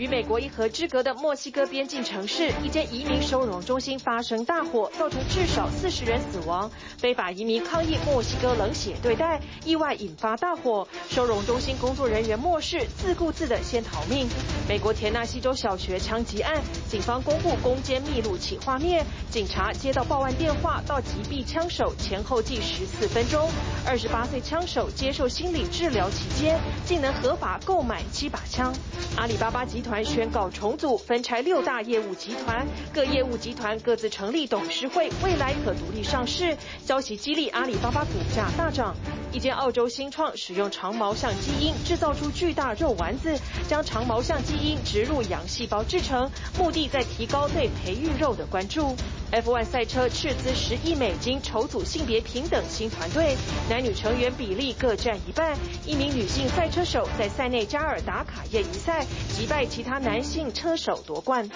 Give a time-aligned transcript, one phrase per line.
[0.00, 6.70] 与美国一河之隔的墨西哥边境城市，一间移民收容中心发生大火，造成至少四十人死亡。
[6.96, 10.88] 非法移民抗议墨西哥冷血对待，意外引发大火。
[11.10, 14.26] 收容中心工作人员漠视，自顾自的先逃命。
[14.66, 23.50] 美国田纳西州小学枪击案，警方公布攻坚密录起画面，警察接到报案电话到击毙枪手前后计十四分钟。
[23.86, 28.74] 二十八岁枪手接受心理治疗期间，竟能合法购买七把枪。
[29.18, 36.56] 阿里巴巴集团团宣告重组，分拆六大业务集团，各业务集团各自成立董事会，未来可独立上市。
[36.78, 38.94] 消息激励阿里巴巴股价大涨。
[39.32, 48.96] 一间澳洲新创使用长毛象基因制造出巨大肉丸子，将长毛象基因植入羊细胞制成，目的在提高对培育肉的关注。
[49.30, 53.36] F1 赛车斥资十亿美金筹组性别平等新团队，
[53.68, 55.56] 男女成员比例各占一半。
[55.86, 61.48] 一名女性赛车手在塞内加尔打卡业余赛击败其他男性车手夺冠。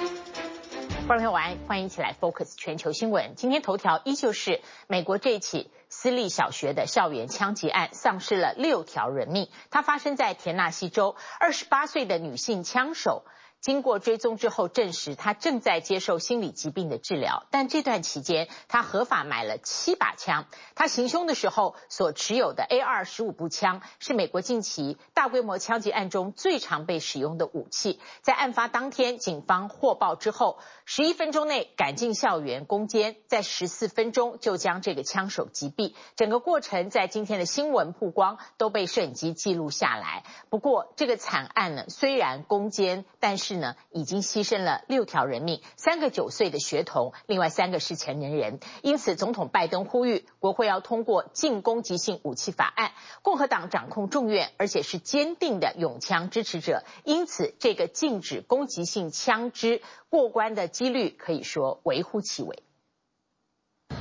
[1.06, 3.34] 观众朋友晚，欢迎一起来 Focus 全球新闻。
[3.36, 5.68] 今天头条依旧是美国这起
[6.04, 9.48] 私立小学的校园枪击案，丧失了六条人命。
[9.70, 13.24] 它发生在田纳西州，二十八岁的女性枪手。
[13.64, 17.46] 经过追踪之后，证实他正在接受心理疾病的治疗。
[17.50, 20.44] 但这段期间，他合法买了七把枪。
[20.74, 28.00] 他行凶的时候所持有的 AR 十五步枪，是美国近期大规模枪击案中最常被使用的武器。
[28.20, 35.94] 在案发当天，警方获报之后，十一分钟内赶进校园攻坚，在十四分钟就将这个枪手击毙。
[36.16, 40.22] 整个过程在今天的新闻曝光都被摄影机记录下来。
[40.50, 48.60] 不过，这个惨案呢，虽然攻坚，但是呢，已经牺牲了六条人命，三个九岁的学童，另外三个是成年人。
[48.82, 52.92] 因此，总统拜登呼吁国会要通过禁攻击性武器法案。
[53.22, 62.62] 共和党掌控众院，而且是坚定的永枪支持者，因此这个禁止攻击性枪支过关的几率可以说微乎其微。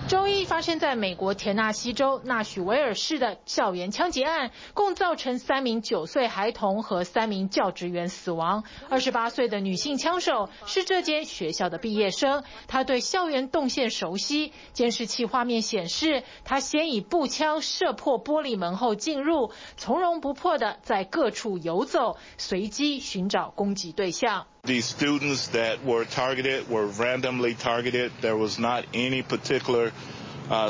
[0.09, 8.63] 周一发生在美国田纳西州纳许维尔市的校园枪击案，共造成三名九岁孩童和三名教职员死亡。
[8.89, 14.51] 二十八岁的女性枪手是这间学校的毕业生，她对校园动线熟悉。
[14.73, 24.47] 监视器画面显示，她先以步枪射破玻璃门后进入，从容不迫地在各处游走，随机寻找攻击对象。
[24.64, 28.12] The students that were targeted were randomly targeted.
[28.20, 29.92] There was not any particular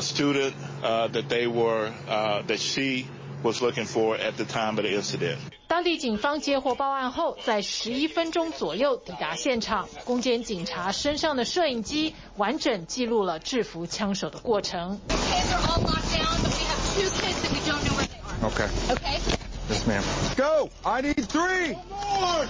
[0.01, 1.93] student that they were
[2.47, 3.07] that she
[3.43, 5.39] was looking for at the time of the incident.
[5.69, 9.87] 当地警方接获报案后，在十一分钟左右抵达现场。
[10.05, 14.99] 攻坚警察身上的摄影机完整记录了制服枪手的过程。
[18.43, 18.69] Okay.
[18.89, 19.21] Okay.
[19.69, 20.03] Yes, ma'am.
[20.37, 20.71] Go.
[20.83, 21.75] I need three.
[21.75, 22.47] One more.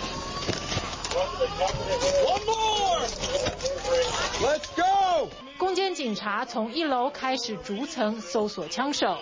[4.41, 5.29] Let's go.
[5.57, 9.17] 攻坚警察从一楼开始逐层搜索枪手。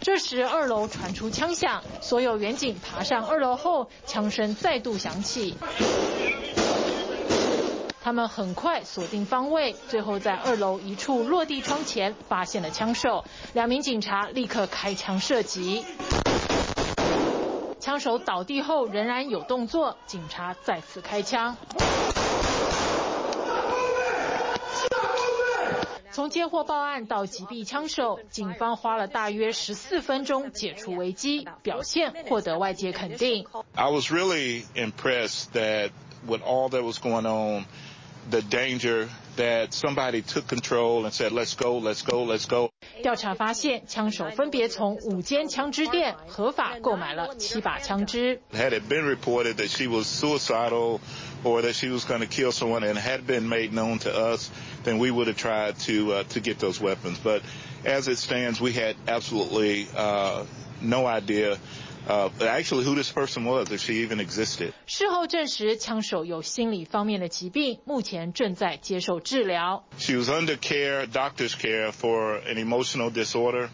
[0.00, 5.56] 这时二楼传出枪响，所有员警爬上二楼后，枪声再度响起。
[8.02, 13.24] 他们很快锁定方位，最后在二楼一处落地窗前发现了枪手。
[13.52, 15.84] 两名警察立刻开枪射击，
[17.78, 21.56] 枪手倒地后仍然有动作，警察再次开枪。
[26.10, 33.46] 从接获报案到击毙枪手，警方花了大约十四分钟解除危机，表现获得外界肯定。
[33.74, 35.90] I was really impressed that
[36.26, 37.64] with all that was going on.
[38.29, 39.07] The danger
[39.37, 48.41] that somebody took control and said, "Let's go, let's go, let's go." 调查发现，枪手分别从五间枪支店合法购买了七把枪支。
[48.51, 50.99] Had it been reported that she was suicidal
[51.45, 54.49] or that she was going to kill someone and had been made known to us,
[54.83, 57.17] then we would have tried to uh, to get those weapons.
[57.23, 57.43] But
[57.85, 60.43] as it stands, we had absolutely uh,
[60.81, 61.57] no idea.
[62.07, 64.73] Uh, actually, who this person was, if she even existed.
[64.85, 69.83] 事后证实，枪手有心理方面的疾病，目前正在接受治疗。
[69.97, 73.69] She was under care, doctor's care for an emotional disorder.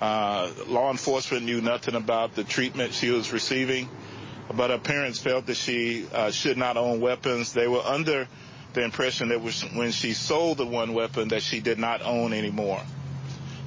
[0.00, 3.86] Uh, law enforcement knew nothing about the treatment she was receiving,
[4.52, 7.52] but her parents felt that she uh, should not own weapons.
[7.52, 8.26] They were under
[8.74, 9.40] the impression that
[9.76, 12.80] when she sold the one weapon that she did not own anymore.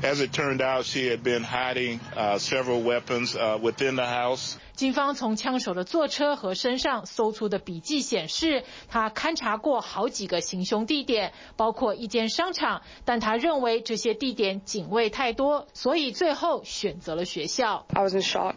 [0.04, 4.58] As it turned out, she had been hiding uh, several weapons uh, within the house.
[4.76, 17.86] 警方从枪手的坐车和身上搜出的笔记显示，他勘察过好几个行凶地点，包括一间商场，但他认为这些地点警卫太多，所以最后选择了学校。
[17.94, 18.56] I was in shock,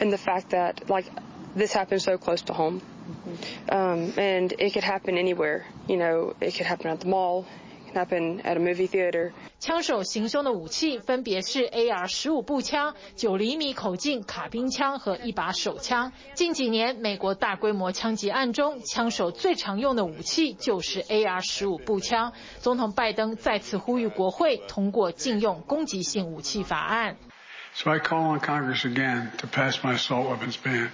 [0.00, 1.10] and the fact that like
[1.54, 2.80] this happened so close to home,
[3.68, 5.64] um, and it could happen anywhere.
[5.86, 7.44] You know, it could happen at the mall.
[9.59, 16.11] 枪手行凶的武器分别是 ar 十五步枪九厘米口径卡宾枪和一把手枪。
[16.33, 22.33] 近几年美国大规模枪击案中枪手最常用的武器就是 ar 十五步枪。
[22.59, 27.17] 总统拜登再次呼吁国会通过禁用攻击性武器法案。
[27.73, 30.89] So i call on congress again to pass my assault weapons ban.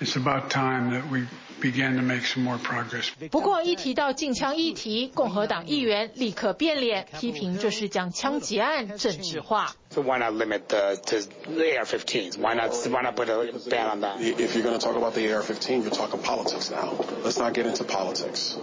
[0.00, 1.28] It's about time that we
[1.60, 3.12] began to make some more progress.
[3.30, 9.76] 不过，一提到禁枪议题，共和党议员立刻变脸，批评这是将枪击案政治化。
[9.90, 12.36] So why not limit the to the AR-15s?
[12.40, 14.18] Why not why not put a ban on that?
[14.20, 16.96] If you're going to talk about the AR-15, you're talking politics now.
[17.22, 18.58] Let's not get into politics.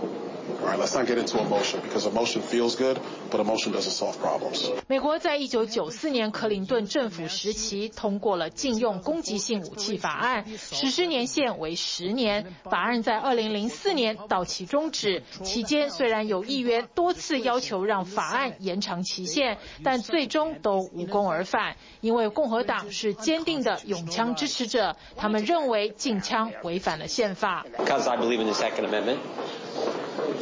[4.88, 12.54] 美国在一九九四年克林顿政府时期通过了禁用攻击性武器法案，实施年限为十年。
[12.64, 21.76] 法案在二零零四年到期终止，期间虽然有议员多次要求让法案延长期限，但最终都无功而返。
[22.00, 27.64] 因为共和党是坚定的拥枪支持者，他们认为禁枪违反了宪法。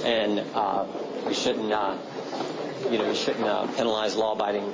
[0.04, 0.42] And
[1.26, 1.68] we shouldn't,
[2.90, 4.64] you know, we shouldn't penalize law-abiding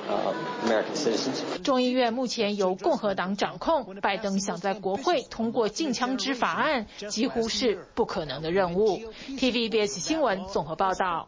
[0.65, 1.43] American citizens.
[1.63, 9.13] 众议院目前由共和党掌控，拜登想在国会通过禁枪支法案，几乎是不可能的任务。
[9.29, 11.27] TVBS 新闻综合报道。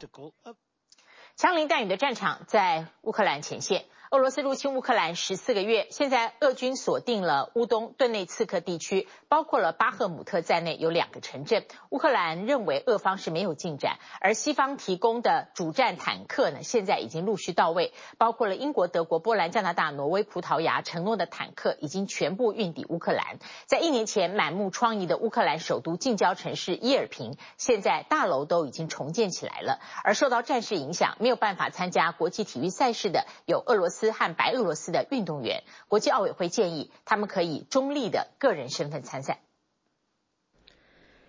[1.36, 3.84] 枪林弹雨的战场在乌克兰前线。
[4.10, 11.64] 俄罗斯入侵乌克兰十四个月，现在俄军锁定了乌东顿内茨克地区，包括了巴赫姆特在内有两个城镇。
[11.90, 23.38] 乌克兰认为俄方是没有进展，而西方提供的主战坦克呢，现在已经陆续到位，包括了英国、德国、波兰、加拿大、挪威、葡萄牙承诺的坦克已经全部运抵乌克兰。
[23.66, 29.78] 在一年前满目疮痍的乌克兰首都近郊城市伊尔平，现在大楼都已经重建起来了。
[30.02, 33.99] 而受到战事影响，没有办法参加国际体育赛事的有俄罗斯。
[34.00, 39.40] 斯和白俄罗斯的运动员，国际奥委会建议他们可以中立的个人身份参赛。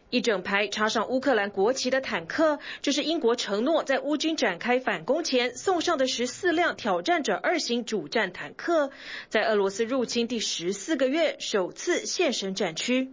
[0.10, 8.92] 一整排插上乌克兰国旗的坦克，这是英国承诺在乌军展开反攻前送上的十四辆挑战者二型主战坦克，
[9.28, 13.12] 在俄罗斯入侵第十四个月首次现身战区。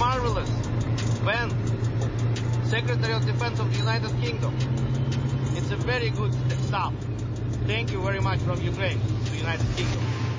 [0.00, 0.48] Marvelous.
[1.24, 1.50] When
[2.64, 4.52] Secretary of Defense of the United Kingdom.
[5.56, 6.32] It's a very good
[6.68, 6.92] start.
[7.70, 10.29] Thank you very much from Ukraine to United Kingdom.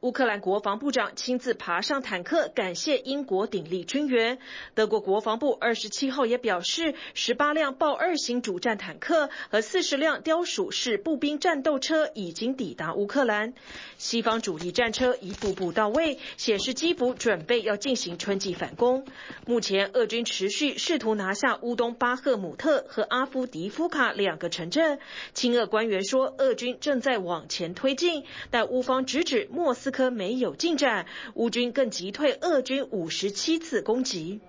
[0.00, 4.38] 乌克兰国防部长亲自爬上坦克，感谢英国鼎力军援。
[4.76, 13.54] 德国国防部二十七号也表示，十八辆豹二型主战坦克和四十辆雕鼠式步兵战斗车已经抵达乌克兰。
[13.96, 19.04] 西方主力战车一步步到位，显示基辅准备要进行春季反攻。
[19.46, 25.00] 目前，俄军持续试图拿下乌东巴赫姆特和阿夫迪夫卡两个城镇。
[25.34, 28.22] 亲俄官员说，俄军正在往前推进，
[28.52, 31.06] 但乌方直指莫斯科没有进展。
[31.34, 34.40] 乌军更击退俄军五十七次攻击。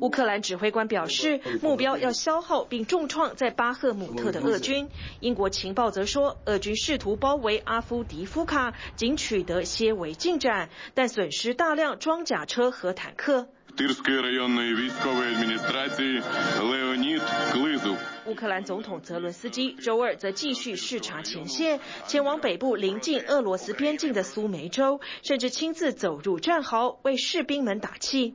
[0.00, 4.88] 乌克兰指挥官表示，目标要消耗并重创在巴赫姆特的俄军。
[5.20, 13.48] 英国情报则说，俄军试图包围阿夫迪夫卡，仅取得些微进展，但损失大量装甲车和坦克。
[18.26, 28.34] 乌克兰总统泽伦斯基周二则继续视察前线，前往北部临近俄罗斯边境的苏梅州，甚至亲自走入战壕为士兵们打气。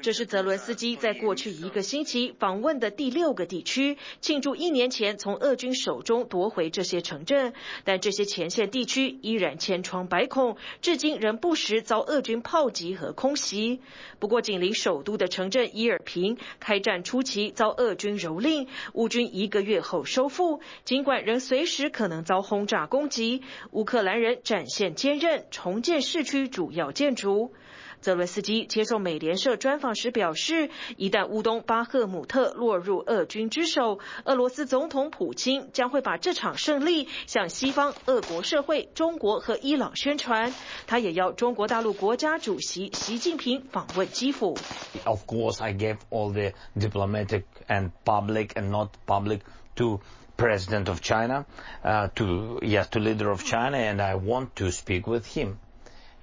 [0.00, 7.52] 这是泽伦斯基在过去一个星期访问的第六个地区，庆祝一年前从俄军手中夺回这些城镇。
[7.84, 13.80] 但这些前线地区依然千疮百孔，至今仍不时遭俄军炮击和空袭。
[14.18, 22.21] 不过，紧邻首都的城镇伊尔平，开战初期遭俄军蹂躏，乌军一个月后收复，尽管仍随时可能。
[22.22, 27.52] 常遭轰炸攻击，乌克兰人展现坚韧，重建市区主要建筑。
[28.00, 40.52] 泽伦斯基接受美联社专访时表示，一旦乌东巴赫姆特落入俄军之手，俄罗斯总统普京将会把这场胜利向西方、俄国社会、中国和伊朗宣传。
[40.86, 44.56] 他也要中国大陆国家主席习近平访问基辅。
[45.04, 49.40] Of course, I gave all the diplomatic and public and not public
[49.76, 50.00] to
[50.42, 51.46] President of China,
[51.84, 55.60] uh, to yes, to leader of China, and I want to speak with him.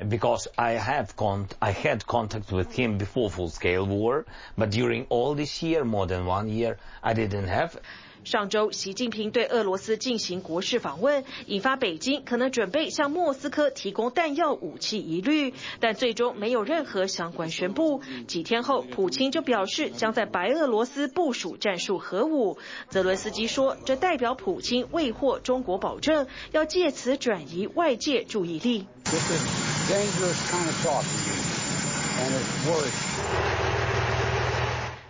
[0.08, 4.26] because I have con I had contact with him before full-scale war,
[4.58, 7.78] but during all this year, more than one year, I didn't have.
[8.24, 18.02] 上周，习近平对俄罗斯进行国事访问，引发北京可能准备向莫斯科提供弹药武器疑虑，但最终没有任何相关宣布。
[18.28, 22.58] 几天后，普京就表示将在白俄罗斯部署战术核武。
[22.90, 28.86] 泽伦斯基说，这代表普京未获中国保证，要借此转移外界注意力。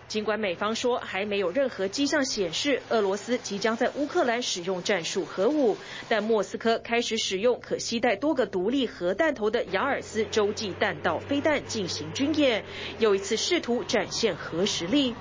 [0.09, 5.77] 尽管美方说还没有任何迹象显示俄罗斯即将在乌克兰使用战术核武，
[6.09, 12.65] 但莫斯科开始使用可携带多个独立核弹头的雅尔斯洲际弹道飞弹进行军演，
[12.97, 15.13] 又一次试图展现核实力。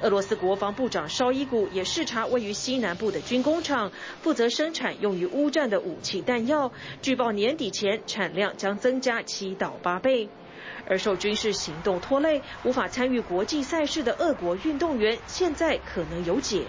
[0.00, 3.90] 俄罗斯国防部长绍伊古也视察位于西南部的军工厂，
[4.22, 6.70] 负责生产用于乌战的武器弹药，
[7.02, 10.28] 据报年底前产量将增加七到八倍。
[10.85, 16.65] 而受军事行动拖累，无法参与国际赛事的俄国运动员，现在可能有解。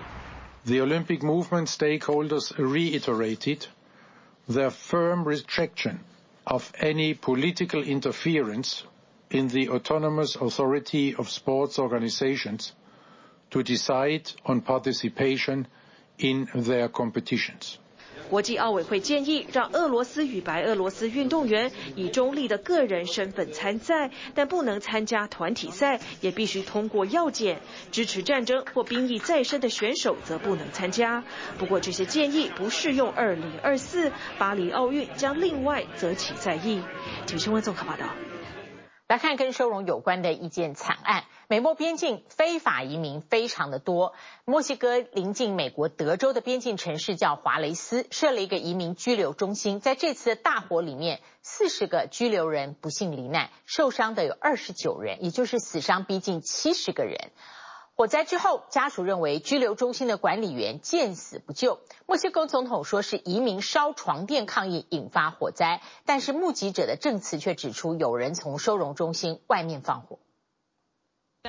[0.64, 3.66] The Olympic movement stakeholders reiterated
[4.48, 5.98] their firm rejection
[6.44, 8.82] of any political interference
[9.30, 12.70] in the autonomous authority of sports organizations
[13.50, 15.66] to decide on participation
[16.18, 17.78] in their competitions.
[18.29, 27.59] 国际奥委会建议让俄罗斯与白俄罗斯运动员以中立的个人身份参赛，但不能参加团体赛，也必须通过药检。
[27.91, 31.23] 支持战争或兵役在身的选手则不能参加。
[31.57, 36.81] 不过这些建议不适用2024巴黎奥运，将另外择期再议。
[37.25, 38.26] 请新闻综合报道。
[39.07, 41.23] 来看跟收容有关的一件惨案。
[41.47, 44.13] 美墨边境非法移民非常的多。
[44.43, 49.79] 墨西哥临近美国德州的边境城市叫华雷斯，设了一个移民拘留中心。
[49.79, 57.31] 在这次的大火里面，四十个拘留人不幸罹难，受伤的有二十九人，也就是死伤逼近七十个人。
[57.97, 61.79] 火灾之后，家属认为拘留中心的管理员见死不救。
[62.05, 70.19] 墨西哥总统说是移民烧床垫抗议引发火灾，但是目击者的证词却指出有人从收容中心外面放火。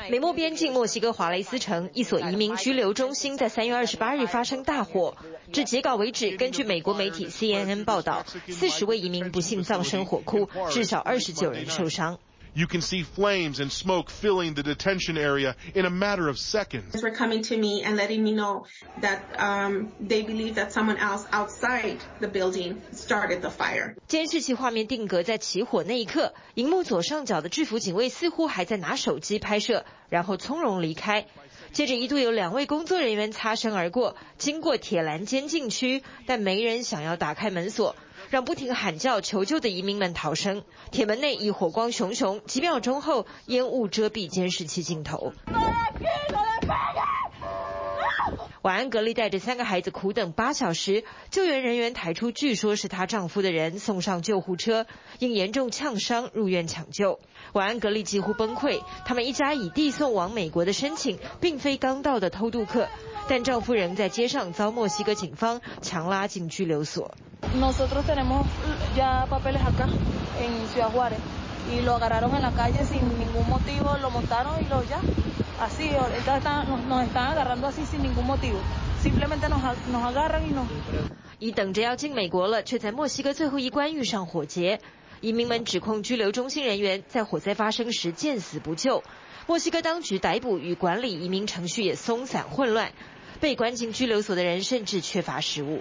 [0.09, 5.19] 美墨边境墨西哥华雷斯城一所移民拘留中心在三月二十八日发生大火，
[5.53, 12.19] 至截稿为止，根据美国媒体 CNN 报道，四十位移民不幸葬身火窟，至少二十九人受伤。
[12.56, 16.92] You can see flames and smoke filling the detention area in a matter of seconds.
[16.92, 18.68] They're coming to me and letting me know
[19.02, 23.96] that um, they believe that someone else outside the building started the fire.
[24.08, 31.26] 监视器画面定格在起火那一刻，荧幕左上角的制服警卫似乎还在拿手机拍摄，然后从容离开。
[31.72, 37.96] 接着一度有两位工作人员擦身而过，经过铁栏监禁区，但没人想要打开门锁。
[38.31, 40.63] 让不停喊叫求救的移民们逃生。
[40.91, 45.33] 铁门内已火光熊熊，几秒钟后，烟雾遮蔽监视器镜头。
[48.63, 54.87] 瓦安格丽带着三个孩子苦等八小时，救援人员抬出据说是她丈夫的人，送上救护车，
[55.21, 57.21] 因严重呛伤入院抢救。
[57.53, 62.89] 瓦安格丽几乎崩溃，他们一家以递送往美国的申请，并非刚到的偷渡客，
[63.29, 67.15] 但丈夫仍在街上遭墨西哥警方强拉进拘留所。
[81.41, 84.81] 已等着要进美国了，却在墨西哥最后一关遇上火劫。
[85.21, 89.03] 移民们指控拘留中心人员在火灾发生时见死不救。
[89.49, 92.93] 墨西哥当局逮捕与管理移民程序也松散混乱。
[93.41, 95.81] 被关进拘留所的人甚至缺乏食物。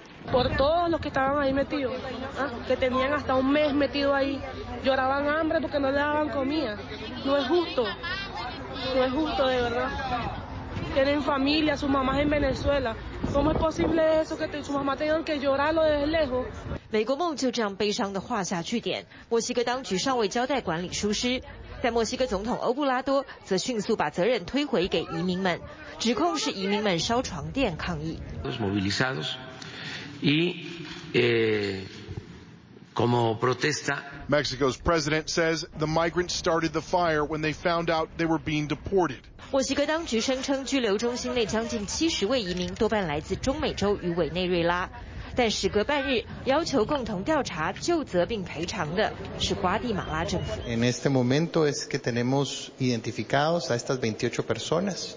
[16.90, 19.06] 美国梦就这样悲伤地画下句点。
[19.30, 21.42] 墨西哥当局尚未交代管理疏失，
[21.84, 25.60] 在墨西哥总统欧布拉多则迅速把责任推回给移民们。
[26.00, 28.20] 指控是移民们烧床垫抗议。
[34.29, 39.19] Mexico's president says the migrants started the fire when they found out they were being deported.
[39.51, 44.89] 墨西哥当局声称，拘留中心内将近七十位移民，多半来自中美洲与委内瑞拉。
[45.35, 50.61] 但时隔半日，要求共同调查、究责并赔偿的是瓜地马拉政府。
[50.67, 55.17] En este momento es que tenemos identificados a estas 28 personas.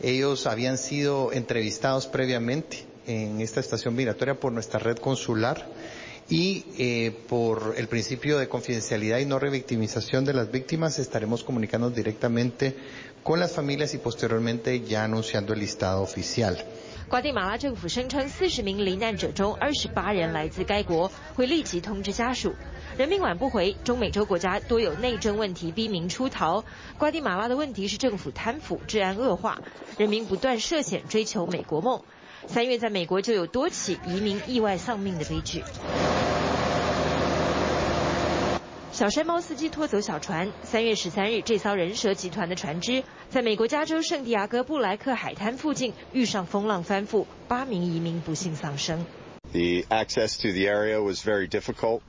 [0.00, 5.66] Ellos habían sido entrevistados previamente en esta estación migratoria por nuestra red consular
[6.32, 11.90] y eh, por el principio de confidencialidad y no revictimización de las víctimas estaremos comunicando
[11.90, 12.76] directamente
[13.22, 16.56] con las familias y posteriormente ya anunciando el listado oficial.
[17.08, 22.54] 瓜地马拉政府声称，四十名罹难者中，二十八人来自该国，会立即通知家属。
[22.98, 26.62] 人命挽不回，中美洲国家多有内政问题，逼民出逃。
[26.98, 29.58] 瓜地马拉的问题是政府贪腐，治安恶化，
[29.96, 32.02] 人民不断涉险追求美国梦。
[32.47, 35.63] 三月在美国就有多起移民意外丧命的悲剧。
[38.91, 40.51] 小山猫司机拖走小船。
[40.61, 49.03] 三月十三日，这艘人蛇集团的船只在美国加州圣地亚哥布莱克海滩附近遇上风浪翻覆，八名移民不幸丧生。
[49.51, 52.01] The access to the area was very difficult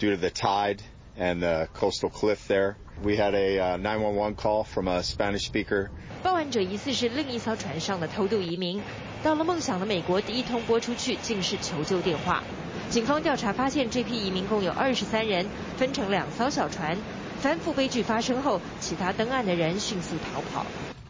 [0.00, 0.78] due to the tide
[1.16, 2.74] and the coastal cliff there.
[3.02, 5.90] We had a 911 call from a Spanish speaker.
[6.24, 8.80] 报案者疑似是另一艘船上的偷渡移民，
[9.23, 12.43] 到了梦想的美国，第一通拨出去竟是求救电话。
[12.89, 15.45] 警方调查发现，这批移民共有二十三人，
[15.77, 16.97] 分成两艘小船。
[17.39, 20.65] 翻覆悲剧发生后，其他登岸的人迅速逃跑。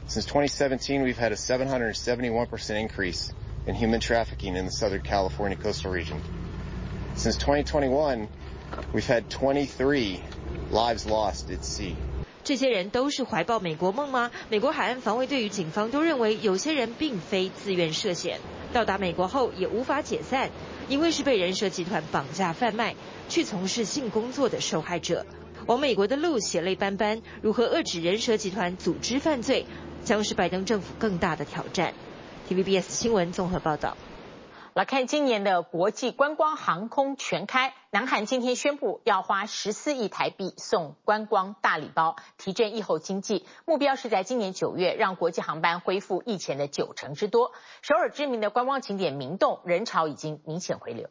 [0.07, 3.29] Since 2017, we've had a 771% increase
[3.65, 6.17] in human trafficking in the Southern California coastal region.
[7.15, 8.27] Since 2021,
[8.93, 10.19] we've had 23
[10.71, 11.95] lives lost at sea.
[12.44, 14.30] 这些人都是怀抱美国梦吗？
[14.50, 18.38] 美国海岸防卫队与警方都认为，有些人并非自愿涉险，
[18.72, 20.50] 到达美国后也无法解散。
[20.86, 22.94] 因为是被人蛇集团绑架贩卖
[23.30, 25.24] 去从事性工作的受害者，
[25.64, 29.64] 往美国的路血泪斑斑，如何遏止人蛇集团组织犯罪，
[30.04, 31.94] 将是拜登政府更大的挑战。
[32.50, 33.96] TVBS 新闻综合报道。
[34.74, 47.52] 来看今年的国际观光航空全开，南韩今天宣布要花十四亿台币送观光大礼包，提振疫后经济，目标是在今年九月让国际航班恢复疫前的九成之多。
[47.82, 51.08] 首尔知名的观光景点明洞人潮已经明显回流。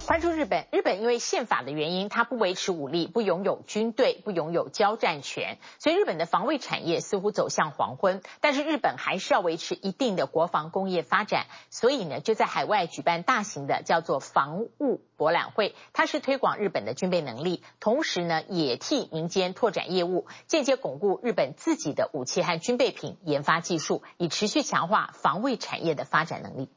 [0.07, 8.21] 关注日本，日本因为宪法的原因，它不维持武力，不拥有军队，不拥有交战权，所以日本的防卫产业似乎走向黄昏。
[8.39, 26.68] 但是日本还是要维持一定的国防工业发展，所以呢，就在海外举办大型的叫做防务博览会，它是推广日本的军备能力，同时呢，也替民间拓展业务，间接巩固日本自己的武器和军备品研发技术，以持续强化防卫产业的发展能力。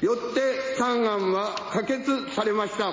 [0.00, 1.98] よって三案は可决
[2.34, 2.92] されました。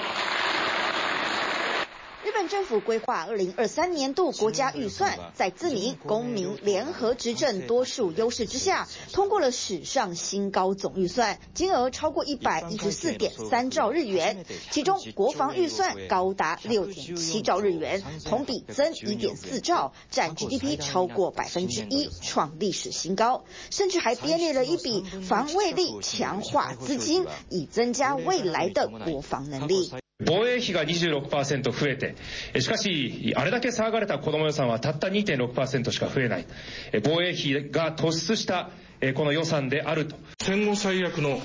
[2.24, 14.44] 日本政府规划二零二三年度国家预算，在自民、公民联合执政多数优势之下，通过了史上新高总预算，金额超过一百一十四点三兆日元。
[14.70, 23.42] 其中国防预算高达六点七兆日元，同比增一点四兆，占 GDP 超过百分之一，创历史新高。
[23.70, 29.92] 甚至还编列了一笔防卫力强化资金，以增加未来的国防能力。
[30.24, 32.14] 防衛費が26%増えて、
[32.60, 36.46] しかし、あれだけ騒がれた子供予算はたった2.6%しか増えない。
[37.04, 38.70] 防衛費が突出した
[39.14, 40.16] この予算であると。
[40.40, 41.40] 戦後最悪の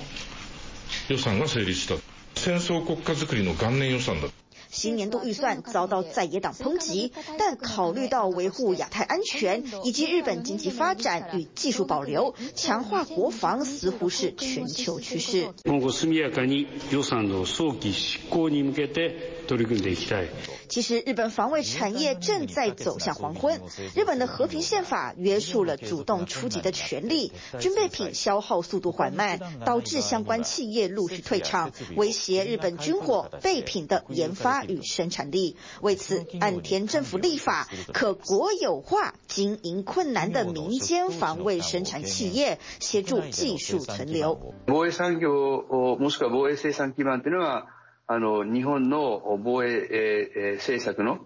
[1.08, 1.94] 予算が成立した。
[2.34, 4.28] 戦争国家づくりの元年予算だ。
[4.77, 15.49] 新年度预算遭到在野党抨击，但考虑到维护亚太安全以及日本经济发展与技术保留，强化国防似乎是全球趋势。
[15.63, 20.29] 今后速やかに予算の早期执行に向けて取り组んでいきたい。
[20.69, 23.61] 其实日本防卫产业正在走向黄昏。
[23.95, 35.57] 日本的和平宪法约束了主动出击的权利，军备品消耗速度缓慢，导致相关企业陆续退场，威胁日本军火备品的研发与生产力。
[35.81, 44.53] 为此，岸田政府立法，可国有化经营困难的民间防卫生产企业，协助技术存留。
[44.67, 47.65] 防卫产业もしくは防卫生产基盘というのはあの
[48.10, 51.18] あの日本の防衛政策の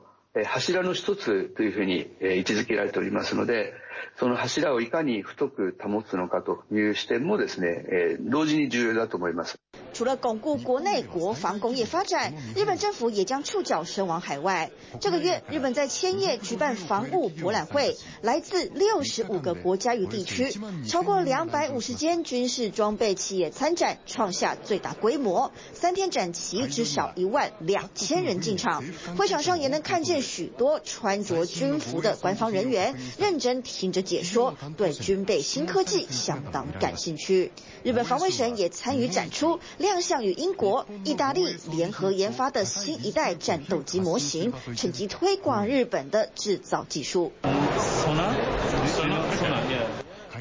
[0.45, 3.73] 柱の一つというふうに位置づけられておりますので、
[4.17, 9.62] その柱をいかに太く保つのかという視点もですね、同時に重要だと思います。
[9.93, 14.71] 除了巩固国内国防工业发展，日本政府也将触角伸往海外。
[15.01, 20.53] 这个月，日本在千叶举办防务博览会，来自六十五个国家与地区，
[20.89, 25.53] 超过两百五十间军事装备企业参展，创下最大规模。
[25.73, 28.83] 三天展期，至少一万两千人进场。
[29.17, 37.53] 会场上也能看见许多穿着军服的官方人员，认真听着解说，对军备新科技相当感兴趣。
[37.83, 39.61] 日本防卫省也参与展出。
[39.83, 47.33] 亮相与英国、意大利联合研发的新一代战斗机模型，趁机推广日本的制造技术。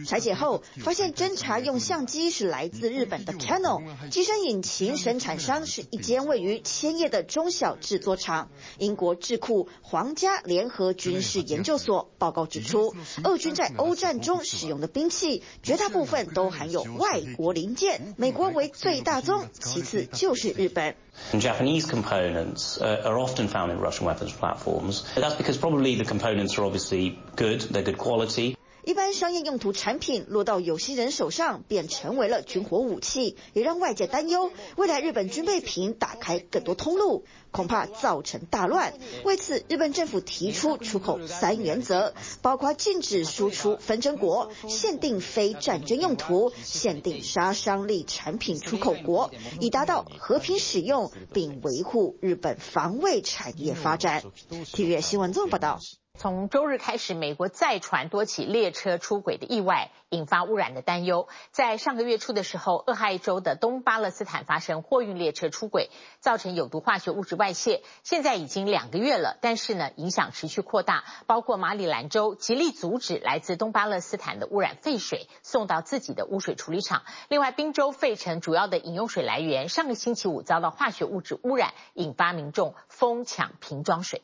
[0.07, 8.51] 拆解后发现侦查用相机是来自日本的 Canon，机身引擎生产商是一间位于千叶的中小制作厂。
[8.79, 20.95] 英国智库皇家联合军事研究所报告指出，俄军在欧战中使用的兵器绝大部分都含有外国零件，美国为最大宗，其次就是日本。
[21.33, 25.03] Japanese components are often found in Russian weapons platforms.
[25.15, 28.57] That's because probably the components are obviously good, the good quality.
[28.85, 38.95] 一般商业用途产品落到有心人手上，便成为了军火武器，也让外界担忧未来日本军备品打开更多通路，恐怕造成大乱。
[39.23, 54.25] 为此，日本政府提出出口三原则，包括禁止输出纷争国、限定非战争用途、限定杀伤力产品出口国，以达到和平使用并维护日本防卫产业发展。
[54.73, 55.79] T V 新闻综合报道。
[56.19, 61.27] 从周日开始，美国再传多起列车出轨的意外，引发污染的担忧。
[61.51, 67.83] 在上个月初的时候，俄亥州的东巴勒斯坦发生货运列车出轨，造成有毒化学物质外泄。
[68.05, 71.03] 现在已经两个月了，但是呢，影响持续扩大。
[71.27, 77.03] 包括马里兰州极力阻止来自东巴勒斯坦的污染废水送到自己的污水处理厂。
[77.31, 84.23] 另外，宾州费城主要的饮用水来源上个星期五遭到化学物质污染，引发民众疯抢瓶装水。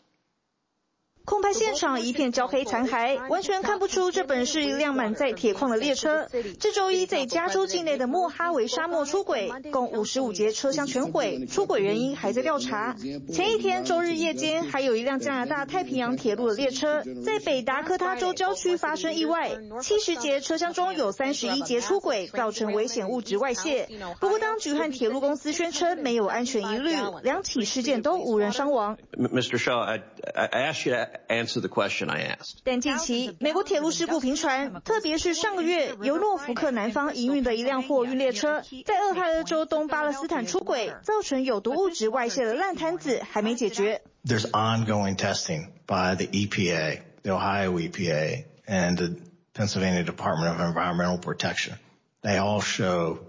[1.29, 6.27] 空拍现场一片焦黑残骸，完全看不出这本是一辆满载铁矿的列车。
[6.59, 12.97] 这周一在加州境内的莫哈维沙漠出轨，共五十五节车厢全毁，出轨原因还在调查。
[13.31, 19.51] 前一天周日夜间，还有一辆加拿大太平洋铁路的列车在北达科他州郊区发生意外，
[19.83, 23.87] 七十节车厢中有三十一节出轨，造成危险物质外泄。
[24.19, 28.97] 不过当局和铁路公司宣称没有安全疑虑，两起事件都无人伤亡。
[29.13, 29.59] Mr.
[29.59, 30.01] Shaw, I,
[30.35, 30.97] I ask you
[31.28, 32.60] answer the question I asked.
[32.64, 44.02] 但近期美国铁路事故频传，特别是上个月由诺福克南方营运的一辆货运列车，在俄亥俄州东巴勒斯坦出轨，造成有毒物质外泄的烂摊子还没解决。
[44.26, 49.16] There's ongoing testing by the EPA, the Ohio EPA, and the
[49.54, 51.74] Pennsylvania Department of Environmental Protection.
[52.22, 53.20] They all show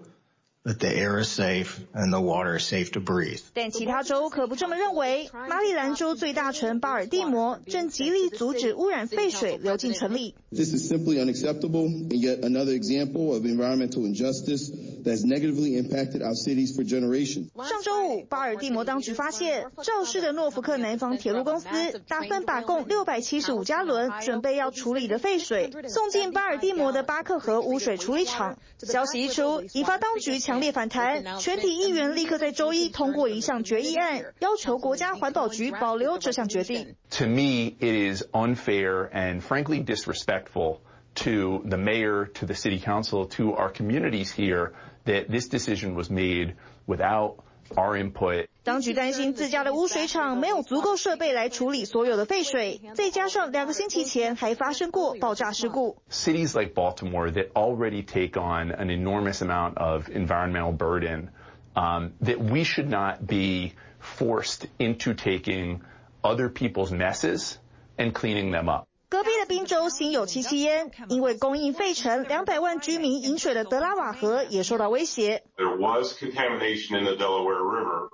[0.65, 3.39] that the air is safe and the water is safe to breathe.
[3.53, 5.29] 但其他州可不这么认为。
[5.47, 10.35] 马里兰州最大城巴尔的摩正极力阻止污染废水流进城里。
[10.51, 14.69] This is simply unacceptable and yet another example of environmental injustice
[15.03, 17.47] that has negatively impacted our cities for generations.
[17.55, 21.67] 上周五，巴尔的摩当局发现，肇事的诺福克南方铁路公司
[22.07, 28.57] 打算把共六百七十五加仑准备要处理的废水送进巴尔的摩的巴克河污水处理厂。
[28.79, 36.96] 消息一出，引发当局强烈反弹，全体议员立刻在周一通过一项决议案，要求国家环保局保留这项决定。
[37.10, 40.78] To me, it is unfair and frankly disrespectful
[41.14, 44.72] to the mayor, to the city council, to our communities here
[45.04, 46.54] that this decision was made
[46.87, 47.37] without
[47.76, 48.48] our input.
[48.62, 55.98] 当局担心自家的污水厂没有足够设备来处理所有的废水，再加上两个星期前还发生过爆炸事故。
[56.10, 61.28] Cities like Baltimore that already take on an enormous amount of environmental burden,
[61.74, 65.80] um, that we should not be forced into taking
[66.22, 67.58] other people's messes
[67.98, 68.87] and cleaning them up.
[69.09, 75.41] 隔壁的宾州心有戚戚焉，因为供应费城两百万居民饮水的德拉瓦河也受到威胁。
[75.57, 78.09] There was contamination in the Delaware River,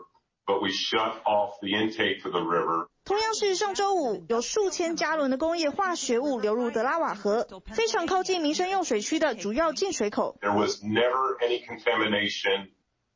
[0.45, 2.87] but we shut off the intake to the river.
[3.03, 10.37] 同样是上周五，有数千加仑的工业化学物流入德拉瓦河，非常靠近民生用水区的主要进水口。
[10.39, 12.69] There was never any contamination.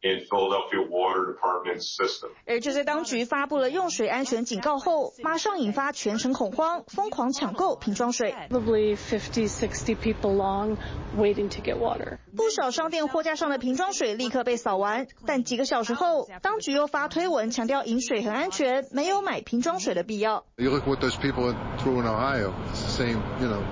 [0.07, 2.29] In Philadelphia Water Department system.
[2.45, 8.35] 而就在当局发布了用水安全警告后，马上引发全城恐慌，疯狂抢购瓶装水。
[8.51, 10.77] Probably 50, 60 people long
[11.17, 12.19] waiting to get water.
[12.37, 20.45] 不少商店货架上的瓶装水立刻被扫完，但几个小时后，当局又发推文强调饮水很安全，没有买瓶装水的必要。
[20.59, 22.53] You look what those people through in Ohio.
[22.75, 23.63] It's the same, you know,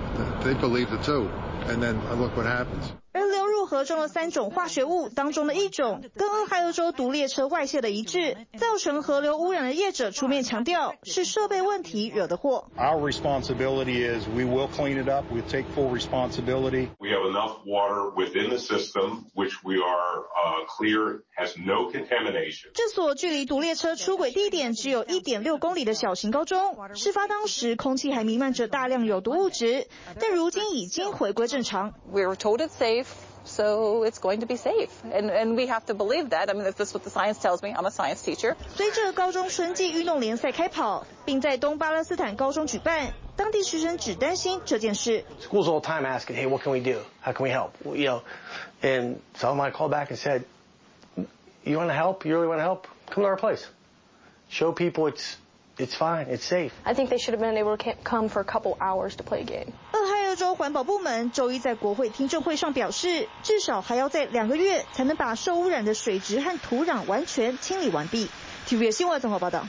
[0.43, 1.27] they believe it too,
[1.67, 2.91] and then look what happens.
[3.70, 12.70] 而流入河中的三种化学物当中的一种，跟俄亥俄州毒列车外泄的一致，造成河流污染的业者出面强调，是设备问题惹的祸。
[12.76, 15.26] Our responsibility is we will clean it up.
[15.30, 16.88] We take full responsibility.
[16.98, 22.70] We have enough water within the system, which we are uh, clear has no contamination.
[22.74, 29.86] 这所距离毒列车出轨地点只有一点六公里的小型高中，事发当时空气还弥漫着大量有毒物质，
[30.18, 31.92] 但如今已经回归正常。
[32.10, 33.06] We were told it's safe.
[33.47, 36.49] So it's going to be safe, and and we have to believe that.
[36.49, 37.73] I mean, that's what the science tells me.
[37.77, 38.55] I'm a science teacher.
[38.75, 45.25] 随着高中春季运动联赛开跑，并在东巴勒斯坦高中举办，当地师生只担心这件事。
[45.41, 47.01] Schools all the time asking, "Hey, what can we do?
[47.21, 48.21] How can we help?" You know,
[48.81, 50.45] and some of them I called back and said,
[51.65, 52.25] "You want to help?
[52.25, 52.87] You really want to help?
[53.09, 53.67] Come to our place.
[54.49, 55.35] Show people it's."
[55.75, 56.27] It's fine.
[56.29, 56.71] It's safe.
[56.85, 59.41] I think they should have been able to come for a couple hours to play
[59.41, 59.73] a game.
[60.38, 68.30] 州环保部门周一在国会听证会上表示，至少还要在两个月才能把受污染的水质和土壤完全清理完毕。
[68.68, 69.66] TVB 新闻综合报道。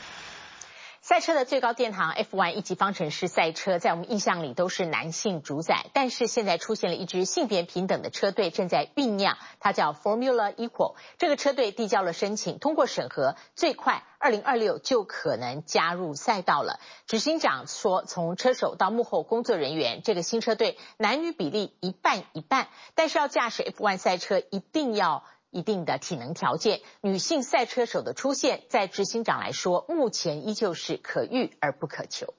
[1.09, 10.93] 赛车的最高殿堂 F1 一级方程式赛车，在我们印象里都是男性主宰，但是现在出现了一支性别平等的车队正在酝酿，它叫 Formula Equal。
[11.17, 16.79] 这个车队递交了申请，通过审核，最快二零二六就可能加入赛道了。
[17.07, 25.23] 执行长说，从车手到幕后工作人员，这个新车队男女比例一半一半，但是要驾驶 F1 赛车一定要。
[25.51, 32.33] 一定的体能条件，女性赛车手的出现，在执行长来说，目前依旧是可遇而不可求。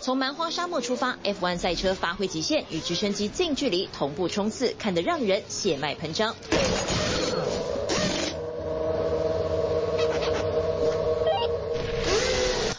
[0.00, 6.36] 从蛮荒沙漠出发，F1 赛车发挥极限，与直升机近距离同步冲刺，看得让人血脉喷张。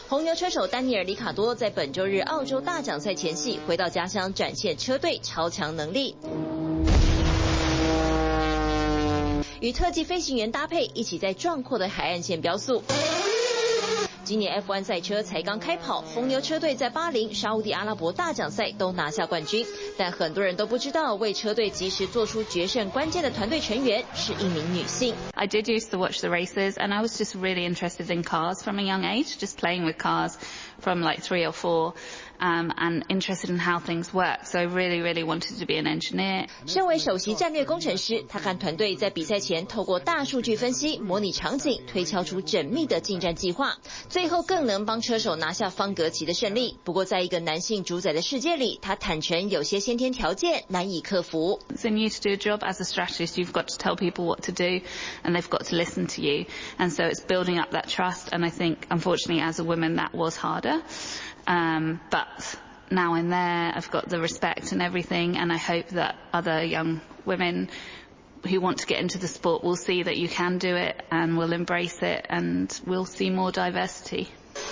[0.08, 6.16] 红牛车手丹尼尔·里卡多在本周日澳洲大奖赛前夕回到家乡，展现车队超强能力。
[9.60, 12.82] 与特技飞行员搭配，一起在壮阔的海岸线飙速。
[14.28, 19.64] 今年 F1 赛车才刚开跑，红牛车队在巴林、沙乌地阿拉伯大奖赛都拿下冠军，
[19.96, 25.14] 但很多人都不知道，为车队及时做出决胜关键的团队成员是一名女性。
[25.32, 28.78] I did used to watch the races, and I was just really interested in cars from
[28.78, 30.34] a young age, just playing with cars
[30.78, 31.94] from like three or four.
[32.39, 35.85] Um, and interested in how things work, so I really, really wanted to be an
[35.85, 36.47] engineer.
[36.65, 43.77] 身为首席战略工程师，他和团队在比赛前透过大数据分析、模拟场景，推敲出缜密的进站计划，
[44.09, 46.77] 最后更能帮车手拿下方格旗的胜利。
[46.83, 51.61] 不过，在一个男性主宰的世界里，他坦诚有些先天条件难以克服。
[51.77, 54.41] So you need to do a job as a strategist, you've got to tell people what
[54.47, 54.81] to do,
[55.23, 56.47] and they've got to listen to you.
[56.77, 58.33] And so it's building up that trust.
[58.33, 60.81] And I think, unfortunately, as a woman, that was harder.
[61.47, 62.27] Um, but
[62.89, 67.01] now in there, I've got the respect and everything, and I hope that other young
[67.25, 67.69] women
[68.49, 71.37] who want to get into the sport will see that you can do it and
[71.37, 74.27] will embrace it, and we'll see more diversity.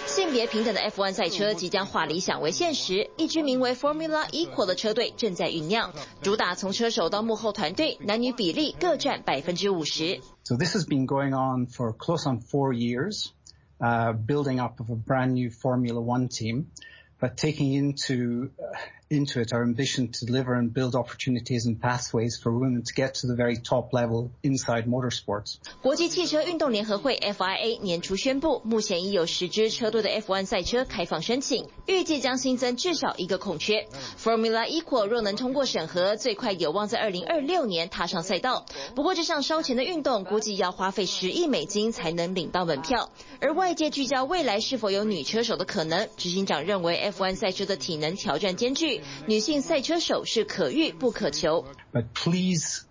[0.06, 10.20] 性别平等的 F1 赛车即将化理想为现实，一支名为 Formula Equal 的车队正在酝酿，主打从车手到幕后团队，男女比例各占百分之五十。
[10.44, 13.32] So this has been going on for close on four years.
[13.79, 16.71] Uh, building up of a brand new Formula One team,
[17.21, 18.77] but taking into uh,
[19.09, 23.15] into it our ambition to deliver and build opportunities and pathways for women to get
[23.15, 25.57] to the very top level inside motorsports.
[25.83, 33.87] 国际汽车运动联合会 FIA 年初宣布，目前已有十支车队的 F1 赛车开放申请，预计将新增至少一个空缺。
[34.19, 38.67] Formula Equal 若能通过审核，最快有望在二零二六年踏上赛道。
[38.95, 43.11] 不过这项烧钱的运动，估计要花费十亿美金才能领到门票。
[43.41, 48.96] 而外界聚焦未来是否有女车手的可能，执行长认为 F1 赛车的体能挑战艰巨。
[49.27, 51.65] 女性赛车手是可遇不可求。
[51.93, 52.85] But please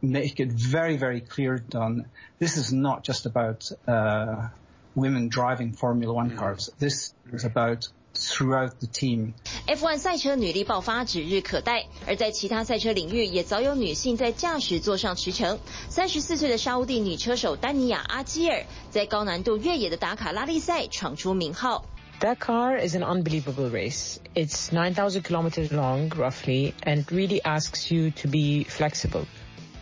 [0.00, 2.06] make it very, very clear, Don,
[2.38, 4.48] this is not just about uh,
[4.94, 6.70] women driving Formula One cars.
[6.78, 9.32] This is about throughout the team.
[9.66, 15.58] F1 赛车女力爆发指日可待，而在其他赛车领域也早有女性在驾驶座上驰骋。
[15.88, 21.86] 三十四岁的沙乌地女车手丹尼亚·阿基尔在高难度越野的达卡拉力赛闯出名号。
[22.22, 24.20] Dakar is an unbelievable race.
[24.36, 29.26] It's 9,000 kilometers long, roughly, and really asks you to be flexible.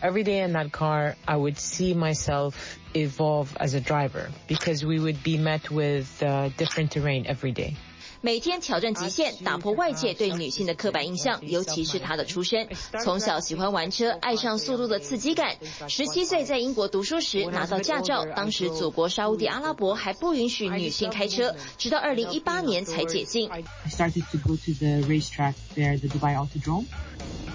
[0.01, 4.99] Every day in that car, I would see myself evolve as a driver because we
[4.99, 7.75] would be met with uh, different terrain every day.
[8.23, 12.67] 每天挑战极限，打破外界对女性的刻板印象，尤其是她的出身。
[13.03, 15.57] 从小喜欢玩车，爱上速度的刺激感。
[15.89, 23.49] 十七岁在英国读书时拿到驾照，当时祖国沙乌地阿拉伯还不允许女性开车，直到二零一八年才解禁。
[23.49, 25.97] I started to go to the racetrack there.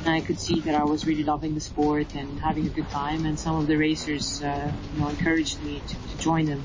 [0.05, 3.25] I could see that I was really loving the sport and having a good time,
[3.25, 6.63] and some of the racers, uh, you know, encouraged me to, to join them.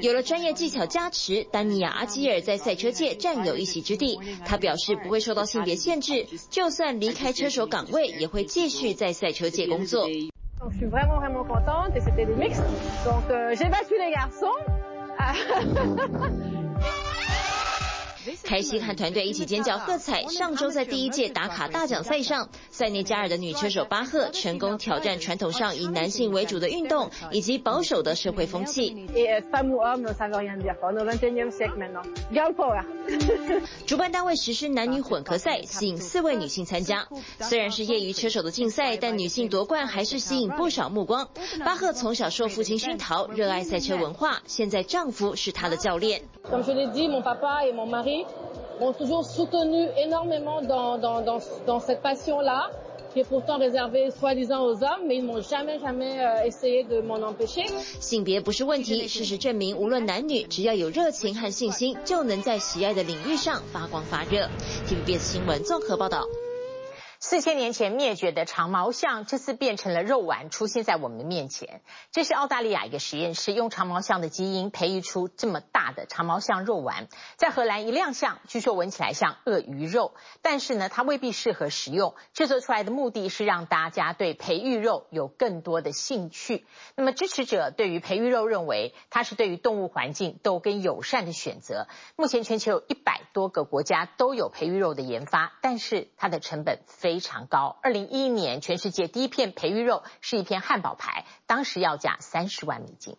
[0.00, 4.18] 有了专业技巧加持，丹尼亚·阿基尔在赛车界占有一席之地。
[4.44, 10.06] 他表示不会受到性别限制，就算离开车手岗位，也会继续在赛车界工作。
[18.42, 20.24] 开心和团队一起尖叫喝彩。
[20.24, 29.06] 上周在第一届打卡大奖赛上，塞内加尔的女车手巴赫成功挑战传统上以男性为主的运动以及保守的社会风气。
[33.86, 37.06] 主办单位实施男女混合赛，吸引四位女性参加。
[37.40, 41.28] 虽然是业余车手的竞赛，但女性夺冠还是吸引不少目光。
[41.64, 46.22] 巴赫从小受父亲熏陶，热爱赛车文化，现在丈夫是她的教练。
[48.80, 52.70] 我 toujours soutenu énormément dans dans dans dans cette passion là
[53.12, 57.18] qui est pourtant réservée soi-disant aux hommes mais ils n'ont jamais jamais essayé de m'en
[57.18, 57.64] empêcher
[58.00, 64.48] 性别不是问题，事实证明，无论男女，只要有热情和信心，就能在喜爱的领域上发光发热。
[64.86, 66.26] TVBS 新闻综合报道。
[67.28, 71.80] 四千年前灭绝的长毛象，这次变成了肉丸，出现在我们的面前。
[72.12, 82.14] 这是澳大利亚一个实验室用长毛象的基因培育出这么大的长毛象肉丸，在荷兰一亮相，据说闻起来像鳄鱼肉，但是呢，它未必适合食用。
[82.32, 86.64] 制作出来的目的是让大家对培育肉有更多的兴趣。
[86.94, 91.88] 那么支持者对于培育肉认为，它是对于动物环境都更友善的选择。
[92.14, 97.15] 目前全球有一百多个国家都有培育肉的研发，但是它的成本非。
[97.16, 97.78] 非常高。
[97.82, 103.16] 二零一一年，全世界第一片培育肉是一片汉堡排，当时要价三十万美金。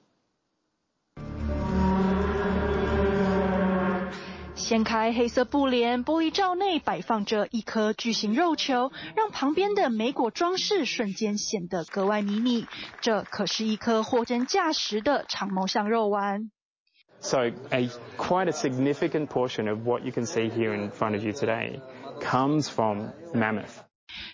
[4.53, 12.67] 掀开黑色布帘，玻璃罩内摆放着一颗巨型肉球，让旁边的莓果装饰瞬间显得格外迷你。
[13.01, 16.51] 这可是一颗货真价实的长毛象肉丸。
[17.19, 21.31] So a quite a significant portion of what you can see here in front of you
[21.31, 21.81] today
[22.21, 23.86] comes from mammoth.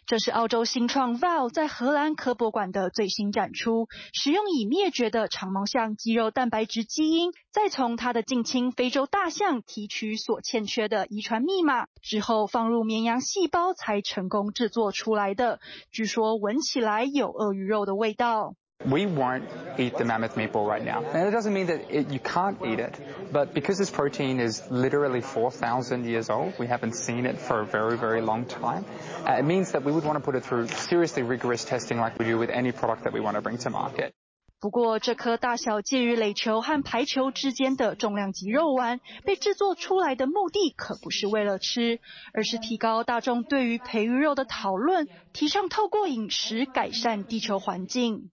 [0.05, 15.61] 这是澳洲新创 Val 在荷兰科博馆的最新展出，使用已灭绝的长毛象肌肉蛋白质基因，再从它的近亲非洲大象提取所欠缺的遗传密码，之后放入绵羊细胞才成功制作出来的。
[15.89, 18.55] 据说闻起来有鳄鱼肉的味道。
[18.86, 19.44] We won't
[19.76, 21.02] eat the mammoth meatball right now.
[21.12, 22.98] And it doesn't mean that it, you can't eat it,
[23.32, 27.66] but because this protein is literally 4,000 years old, we haven't seen it for a
[27.66, 28.84] very, very long time.
[29.26, 32.18] Uh, it means that we would want to put it through seriously rigorous testing like
[32.18, 34.12] we do with any product that we want to bring to market.
[34.60, 42.00] 不过，这颗大小介于垒球和排球之间的重量级肉丸，被制作出来的目的可不是为了吃，
[42.32, 48.30] 而是提高大众对于培育肉的讨论，提倡透过饮食改善地球环境。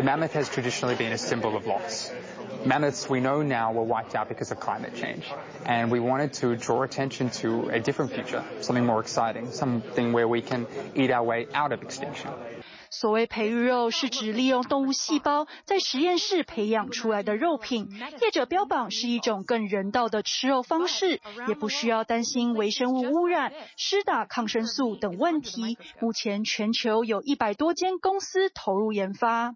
[0.00, 2.10] The mammoth has traditionally been a symbol of loss.
[2.64, 5.26] Mammoths we know now were wiped out because of climate change.
[5.66, 10.26] And we wanted to draw attention to a different future, something more exciting, something where
[10.26, 12.30] we can eat our way out of extinction.
[12.90, 17.88] 所谓培育肉是指利用动物细胞在实验室培养出来的肉品，
[18.20, 25.78] 业者标榜是一种更人道的吃肉方式，也不需要担心微生物污染、施打抗生素等问题。
[26.00, 29.54] 目前全球有一百多间公司投入研发。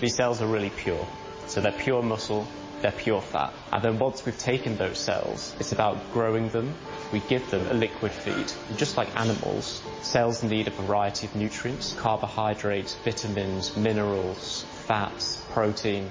[0.00, 1.04] These cells are really pure,
[1.46, 2.44] so they're pure muscle,
[2.81, 3.53] they're pure fat.
[3.71, 6.73] And then once we've taken those cells, it's about growing them.
[7.11, 8.51] We give them a liquid feed.
[8.69, 16.09] And just like animals, cells need a variety of nutrients, carbohydrates, vitamins, minerals, fats, protein.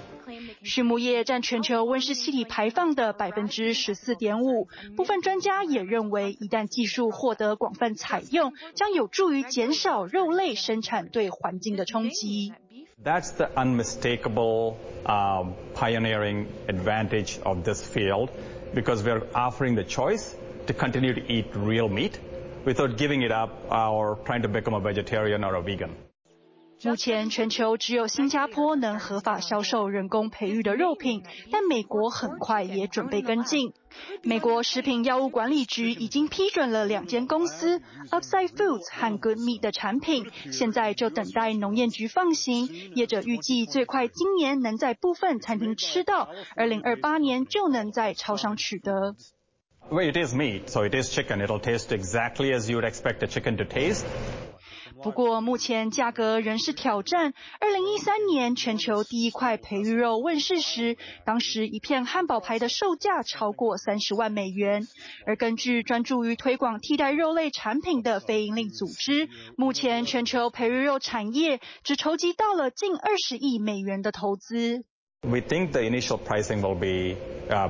[0.64, 4.66] 畜牧业占全球温室气体排放的百分之十四点五。
[4.96, 12.52] 部分专家也认为，一旦技术获得广泛采用，将有助于减少肉类生产对环境的冲击。
[13.03, 18.29] That's the unmistakable um, pioneering advantage of this field
[18.75, 20.35] because we're offering the choice
[20.67, 22.19] to continue to eat real meat
[22.63, 25.95] without giving it up or trying to become a vegetarian or a vegan.
[26.83, 33.73] 目前全球只有新加坡能合法销售人工培育的肉品，但美国很快也准备跟进。
[34.23, 42.67] 美国食品药物管理局已经批准了两间公司 Upside Foods 和 Good Meat 的产品，现在就等待农业局放行。
[42.95, 49.15] 业者预计最快今年能在部分餐厅吃到，二零二八年就能在超商取得。
[49.91, 51.45] Well, it is meat, so it is chicken.
[51.45, 54.05] It'll taste exactly as you would expect a chicken to taste.
[55.03, 57.33] 不过目前价格仍是挑战。
[57.59, 64.83] 二零一三年全球第一块培育肉问世时，当时一片汉堡排的售价超过三十万美元。
[65.25, 69.27] 而根据专注于推广替代肉类产品的非营利组织，
[69.57, 74.83] 目前全球培育肉产业只筹集到了近二十亿美元的投资。
[75.23, 77.15] We think the initial pricing will be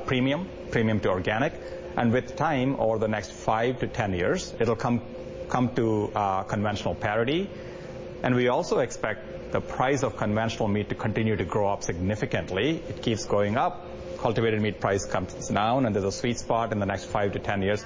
[0.06, 1.52] premium, premium to organic,
[1.96, 5.02] and with time over the next five to ten years, it'll come
[5.52, 7.50] come to uh, conventional parity.
[8.24, 12.82] And we also expect the price of conventional meat to continue to grow up significantly.
[12.90, 13.86] It keeps going up.
[14.20, 17.40] Cultivated meat price comes down, and there's a sweet spot in the next five to
[17.40, 17.84] ten years.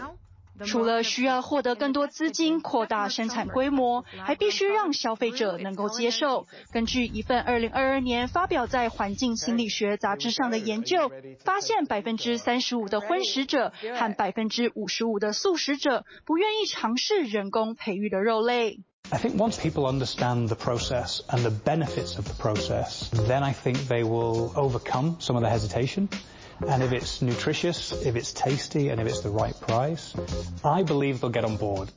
[0.64, 6.48] 除了需要获得更多资金扩大生产规模，还必须让消费者能够接受。
[6.72, 11.12] 根据一份二零二二年发表在《环境心理学》杂志上的研究，
[11.44, 18.80] 发现百分之三十五的荤食者和百分之五十五的素食者不愿意尝试人工培育的肉类。
[19.12, 23.88] I think once people understand the process and the benefits of the process, then I think
[23.88, 26.08] they will overcome some of the hesitation.
[26.62, 30.14] And if it's nutritious, if it's tasty, and if it's the right price,
[30.64, 31.90] I believe they'll get on board.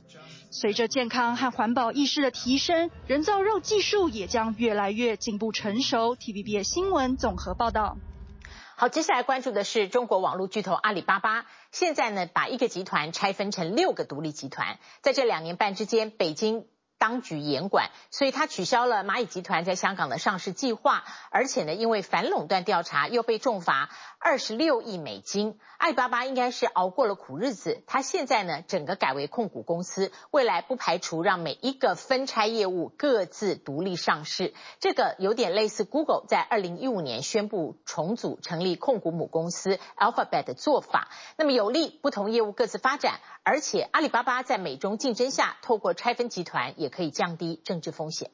[0.51, 6.15] 随着健康和环保意识的提升，人造肉技术也将越来越进步成熟。
[6.15, 7.97] TVBS 新闻综合报道。
[8.75, 16.65] 好，接下来关注的是中国网络巨头阿里巴巴，现在呢把一个集团拆分成六个独立集团，在这两年半之间，北京。
[16.99, 23.89] 当局严管，所以他取消了蚂蚁集团在香港的上市计划，而且呢，因为反垄断调查又被重罚
[24.19, 25.57] 二十六亿美金。
[25.77, 34.53] 阿里巴巴应该是熬过了苦日子，他现在呢，整个改为控股公司，未来不排除让每一个分拆业务各自独立上市。
[34.81, 48.29] 这个有点类似 Google 在二零一五年宣布重组成立控股母公司 Alphabet 的做法，那么有利不同业务各自发展，而且阿里巴巴在美中竞争下，透过拆分集团也可以降低政治风险。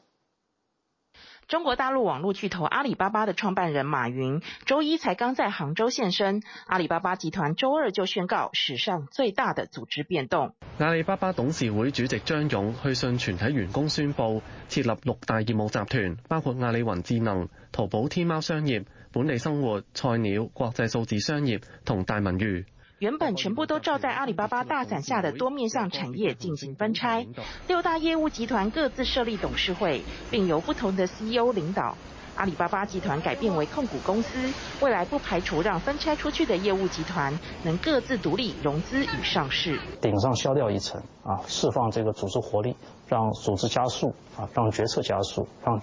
[1.47, 10.56] 中国大陆网络巨头阿里巴巴的创办人马云周一才刚在杭州现身，阿里巴巴集团周二就宣告史上最大的组织变动。
[10.80, 22.66] 阿里巴巴董事会主席张勇去信全体员工宣布设立六大业务集团，包括阿里云智能、淘宝天猫商业、本地生活、菜鸟、国际数字商业同大文娱。
[23.00, 27.28] 原本全部都罩在阿里巴巴大伞下的多面向产业进行分拆，
[27.68, 31.98] 六大业务集团各自设立董事会，并由不同的 CEO 领导。
[32.36, 39.78] 阿里巴巴集团改变为控股公司，未来不排除让分拆出去的业务集团能各自独立融资与上市。
[40.02, 42.76] 顶上削掉一层啊，释放这个组织活力，
[43.08, 45.82] 让组织加速啊，让决策加速，让。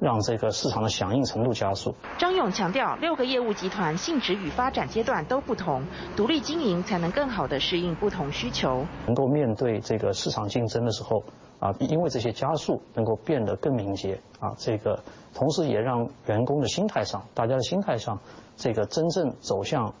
[0.00, 1.94] 让这个市场的响应程度加速。
[2.18, 5.84] 张勇强调，六个业务集团性质与发展阶段都不同，
[6.16, 8.84] 独立经营才能更好地适应不同需求。
[9.06, 11.22] 能够面对这个市场竞争的时候，
[11.58, 14.98] 啊，因为这些加速，能够变得更敏捷啊，这个
[15.34, 18.18] 同时也让员工的心态上，大家的心态上，
[18.56, 19.94] 这个真正走向。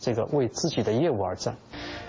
[0.00, 1.56] 这个为自己的业务而战，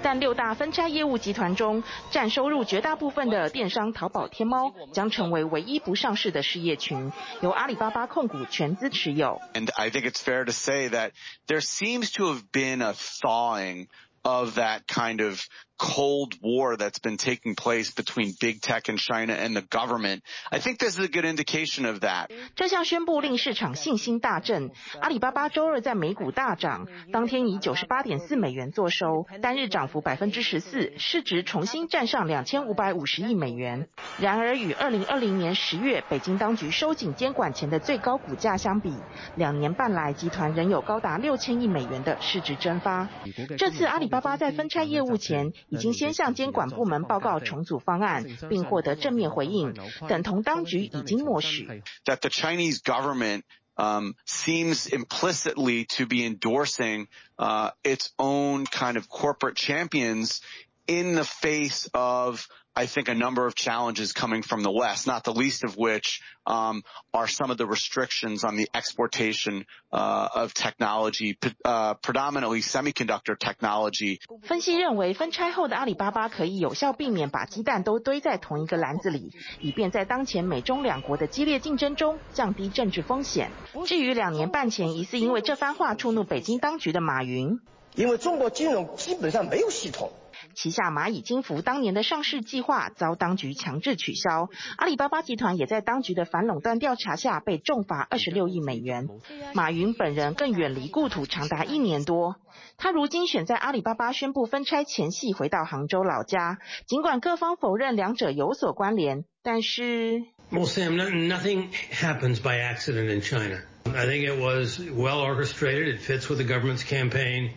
[0.02, 7.12] 但六大分拆业务集团中，占收入绝大部分的电商淘宝天猫将成为唯一不上市的事业群，
[7.42, 9.40] 由阿里巴巴控股全资持有。
[9.54, 11.12] And I think it's fair to say that
[11.48, 13.88] there seems to have been a thawing
[14.24, 15.40] of that kind of
[15.78, 20.22] Cold War that's been taking place between big tech in China and the government.
[20.50, 22.30] I think this is a good indication of that.
[22.56, 24.72] 这项宣布令市场信心大振，
[25.02, 33.88] 阿里巴巴周二在美股大涨，当天以九十八点四美元作收，单日涨幅百分之十四，市值重新站上两千五百五十亿美元。
[34.20, 38.94] 然而，与二零二零年十月北京当局收紧监管前的最高股价相比，
[39.36, 43.10] 两年半来集团仍有高达六千亿美元的市值蒸发。
[43.58, 49.75] 这次阿里巴巴在分拆业务前，已经先向监管部门报告重组方案，并获得正面回应，
[50.09, 51.83] 等同当局已经默许。
[52.05, 53.43] That the Chinese government
[53.77, 57.07] um seems implicitly to be endorsing
[57.37, 60.41] uh its own kind of corporate champions
[60.87, 65.25] in the face of I think a number of challenges coming from the West, not
[65.25, 70.55] the least of which um, are some of the restrictions on the exportation uh, of
[70.55, 74.21] technology, uh, predominantly semiconductor technology.
[74.43, 83.51] 分析认为，分拆后的阿里巴巴可以有效避免把鸡蛋都堆在同一个篮子里，以便在当前美中两国的激烈竞争中降低政治风险。
[83.85, 87.59] 至于两年半前疑似因为这番话触怒北京当局的马云，
[87.97, 90.13] 因为中国金融基本上没有系统。
[90.56, 99.10] 旗下蚂蚁金服当年的上市计划遭当局强制取消，阿里巴巴集团也在当局的反垄断调查下被重罚二十六亿美元。
[99.54, 102.38] 马云本人更远离故土长达一年多，
[102.78, 106.58] 他如今选在阿里巴巴宣布分拆前夕回到杭州老家。
[106.88, 110.24] 尽管各方否认两者有所关联，但是。
[110.52, 110.96] Well, Sam,
[111.28, 113.62] nothing happens by accident in China.
[113.86, 115.96] I think it was well orchestrated.
[115.96, 117.52] It fits with the government's campaign.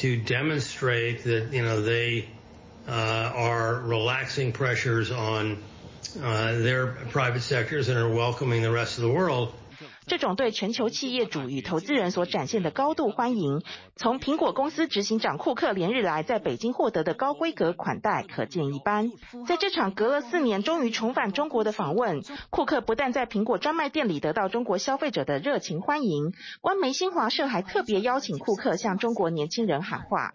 [0.00, 2.28] To demonstrate that, you know, they
[2.86, 5.58] are relaxing pressures on
[6.22, 9.50] uh, their private sectors and are welcoming the rest of the world.
[10.06, 13.62] 这种对全球企业主与投资人所展现的高度欢迎，
[13.96, 19.10] 从苹果公司执行长库克连日来在北京获得的高规格款待可见一斑。
[19.48, 30.34] 在这场隔了四年终于重返中国的访问，库克不但在苹果专卖店里得到中国消费者的热情欢迎，官媒新华社还特别邀请库克向中国年轻人喊话。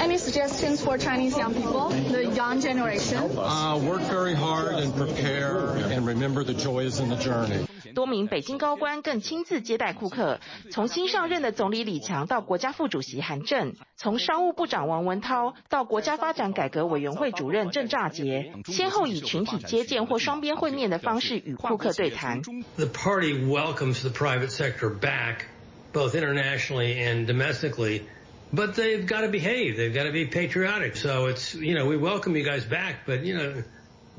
[0.00, 3.18] Any suggestions for Chinese young people, the young generation?
[3.36, 7.66] Uh, work very hard and prepare and remember the joys in the journey.
[7.94, 10.38] 多名北京高官更亲自接待库克，
[10.70, 22.42] 从新上任的总理李强到国家副主席韩正，从商务部长王文涛到国家发展改革委员会主任郑肇杰，先后以群体接见或双边会面的方式与库克对谈。
[22.76, 25.46] The party welcomes the private sector back,
[25.94, 28.02] both internationally and domestically,
[28.53, 29.77] but they've got to behave.
[29.77, 30.95] They've got to be patriotic.
[30.95, 33.63] So it's, you know, we welcome you guys back, but you know.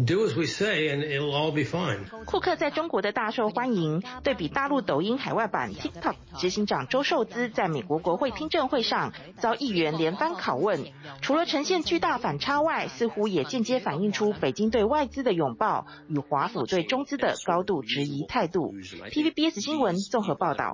[0.04, 2.06] Do as we say, and it'll all be fine.
[2.24, 10.86] 库克在中国的大受欢迎，对比大陆抖音海外版 TikTok，执行长周受资在美国国会听证会上遭议员连番拷问，
[11.20, 18.72] 除了呈现巨大反差外，似乎也间接反映出北京对外资的拥抱与华府对中资的高度质疑态度。
[18.72, 20.72] TVBS 新闻综合报道。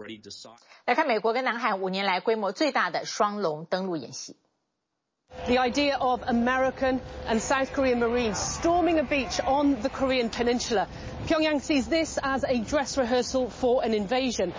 [0.87, 4.37] 来看美国跟南海五年来规模最大的双龙登陆演习。
[5.46, 10.88] The idea of American and South Korean Marines storming a beach on the Korean peninsula.
[11.28, 14.54] Pyongyang sees this as a dress rehearsal for an invasion.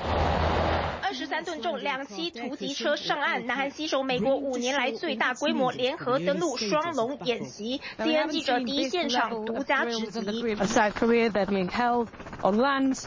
[1.03, 7.81] 二十三吨重两栖突击车上岸，南韩携手美国五年来最大规模联合登陆双龙演习。
[7.99, 10.21] CNN 记者第一现场独家直击。
[10.53, 12.09] A South Korea that being held
[12.43, 13.07] on land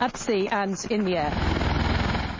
[0.00, 1.59] at sea and in the air.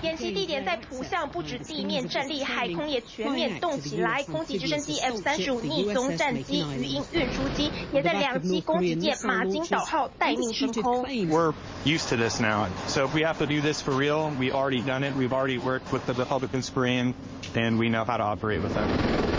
[0.01, 4.23] 演习地点在图像，不止地面战力，海空也全面动起来。
[4.23, 11.03] 空击直升机 F 三十五逆踪战机、鱼鹰运输机也在两栖攻击舰马金岛号待命升空。
[11.03, 11.53] We're
[11.85, 14.81] used to this now, so if we have to do this for real, we already
[14.81, 15.15] done it.
[15.15, 17.13] We've already worked with the Republican Korean,
[17.55, 19.30] and we know how to operate with them.